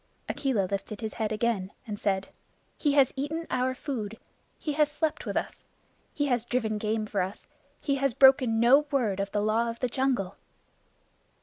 Akela 0.27 0.65
lifted 0.65 1.01
his 1.01 1.13
head 1.13 1.31
again 1.31 1.69
and 1.85 1.99
said, 1.99 2.29
"He 2.75 2.93
has 2.93 3.13
eaten 3.15 3.45
our 3.51 3.75
food. 3.75 4.17
He 4.57 4.73
has 4.73 4.91
slept 4.91 5.27
with 5.27 5.37
us. 5.37 5.63
He 6.11 6.25
has 6.25 6.43
driven 6.43 6.79
game 6.79 7.05
for 7.05 7.21
us. 7.21 7.45
He 7.79 7.97
has 7.97 8.15
broken 8.15 8.59
no 8.59 8.87
word 8.89 9.19
of 9.19 9.31
the 9.31 9.43
Law 9.43 9.69
of 9.69 9.79
the 9.79 9.89
Jungle." 9.89 10.37